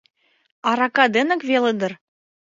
[0.69, 1.93] Арака денак веле дыр.